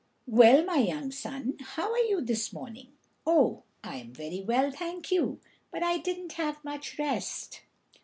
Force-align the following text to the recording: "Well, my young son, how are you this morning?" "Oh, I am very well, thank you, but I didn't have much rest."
"Well, 0.25 0.65
my 0.65 0.77
young 0.77 1.11
son, 1.11 1.57
how 1.59 1.91
are 1.91 1.99
you 1.99 2.21
this 2.21 2.51
morning?" 2.51 2.93
"Oh, 3.23 3.61
I 3.83 3.97
am 3.97 4.11
very 4.13 4.41
well, 4.41 4.71
thank 4.71 5.11
you, 5.11 5.39
but 5.69 5.83
I 5.83 5.99
didn't 5.99 6.31
have 6.33 6.63
much 6.65 6.97
rest." 6.97 7.61